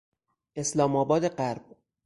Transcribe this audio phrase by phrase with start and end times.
[0.55, 1.75] اسلامآباد غرب